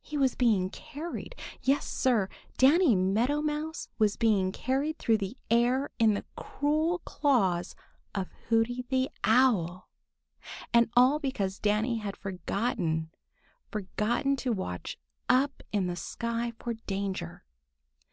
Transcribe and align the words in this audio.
He 0.00 0.16
was 0.16 0.36
being 0.36 0.70
carried. 0.70 1.34
Yes, 1.60 1.84
Sir, 1.84 2.28
Danny 2.58 2.94
Meadow 2.94 3.42
Mouse 3.42 3.88
was 3.98 4.16
being 4.16 4.52
carried 4.52 5.00
through 5.00 5.18
the 5.18 5.36
air 5.50 5.90
in 5.98 6.14
the 6.14 6.24
cruel 6.36 7.00
claws 7.00 7.74
of 8.14 8.30
Hooty 8.48 8.84
the 8.88 9.10
Owl! 9.24 9.88
And 10.72 10.90
all 10.96 11.18
because 11.18 11.58
Danny 11.58 11.96
had 11.98 12.16
forgotten—forgotten 12.16 14.36
to 14.36 14.52
watch 14.52 14.96
up 15.28 15.60
in 15.72 15.88
the 15.88 15.96
sky 15.96 16.52
for 16.60 16.74
danger. 16.74 17.44